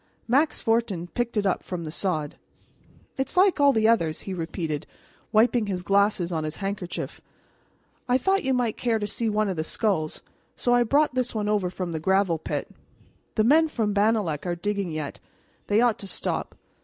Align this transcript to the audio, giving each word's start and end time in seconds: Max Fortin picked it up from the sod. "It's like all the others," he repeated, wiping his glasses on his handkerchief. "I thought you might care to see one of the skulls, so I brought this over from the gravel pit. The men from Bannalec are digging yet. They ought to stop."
Max 0.27 0.59
Fortin 0.61 1.05
picked 1.09 1.37
it 1.37 1.45
up 1.45 1.61
from 1.61 1.83
the 1.83 1.91
sod. 1.91 2.39
"It's 3.17 3.37
like 3.37 3.59
all 3.59 3.71
the 3.71 3.87
others," 3.87 4.21
he 4.21 4.33
repeated, 4.33 4.87
wiping 5.31 5.67
his 5.67 5.83
glasses 5.83 6.31
on 6.31 6.43
his 6.43 6.55
handkerchief. 6.55 7.21
"I 8.09 8.17
thought 8.17 8.43
you 8.43 8.51
might 8.51 8.77
care 8.77 8.97
to 8.97 9.05
see 9.05 9.29
one 9.29 9.47
of 9.47 9.57
the 9.57 9.63
skulls, 9.63 10.23
so 10.55 10.73
I 10.73 10.81
brought 10.81 11.13
this 11.13 11.35
over 11.35 11.69
from 11.69 11.91
the 11.91 11.99
gravel 11.99 12.39
pit. 12.39 12.71
The 13.35 13.43
men 13.43 13.67
from 13.67 13.93
Bannalec 13.93 14.43
are 14.47 14.55
digging 14.55 14.89
yet. 14.89 15.19
They 15.67 15.81
ought 15.81 15.99
to 15.99 16.07
stop." 16.07 16.55